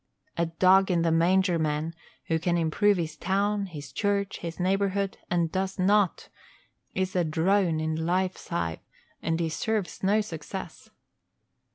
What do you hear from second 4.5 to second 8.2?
neighborhood, and does not, is a drone in